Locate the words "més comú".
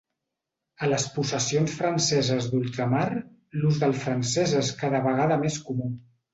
5.47-5.95